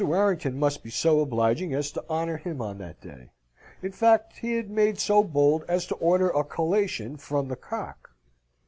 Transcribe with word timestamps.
Warrington 0.03 0.57
must 0.57 0.81
be 0.81 0.89
so 0.89 1.19
obliging 1.19 1.75
as 1.75 1.91
to 1.91 2.03
honour 2.09 2.37
him 2.37 2.59
on 2.59 2.79
that 2.79 2.99
day. 3.01 3.29
In 3.83 3.91
fact, 3.91 4.39
he 4.39 4.53
had 4.53 4.67
made 4.67 4.97
so 4.97 5.23
bold 5.23 5.63
as 5.67 5.85
to 5.85 5.95
order 5.97 6.31
a 6.31 6.43
collation 6.43 7.17
from 7.17 7.49
the 7.49 7.55
Cock. 7.55 8.09